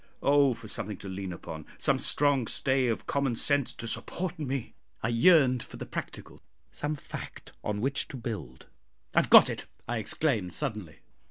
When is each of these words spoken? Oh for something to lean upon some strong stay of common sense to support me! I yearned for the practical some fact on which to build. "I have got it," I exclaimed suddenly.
Oh 0.23 0.55
for 0.55 0.67
something 0.67 0.97
to 0.97 1.07
lean 1.07 1.31
upon 1.31 1.67
some 1.77 1.99
strong 1.99 2.47
stay 2.47 2.87
of 2.87 3.05
common 3.05 3.35
sense 3.35 3.71
to 3.73 3.87
support 3.87 4.39
me! 4.39 4.73
I 5.03 5.09
yearned 5.09 5.61
for 5.61 5.77
the 5.77 5.85
practical 5.85 6.41
some 6.71 6.95
fact 6.95 7.51
on 7.63 7.81
which 7.81 8.07
to 8.07 8.17
build. 8.17 8.65
"I 9.13 9.19
have 9.19 9.29
got 9.29 9.47
it," 9.47 9.67
I 9.87 9.97
exclaimed 9.99 10.55
suddenly. 10.55 11.01